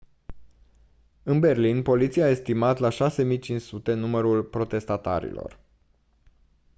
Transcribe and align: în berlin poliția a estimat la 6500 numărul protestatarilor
în 1.23 1.39
berlin 1.39 1.81
poliția 1.81 2.25
a 2.25 2.29
estimat 2.29 2.77
la 2.77 2.89
6500 2.89 3.93
numărul 3.93 4.43
protestatarilor 4.43 5.59